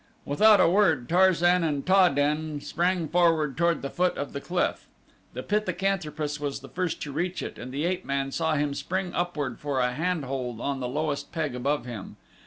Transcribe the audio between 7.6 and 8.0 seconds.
the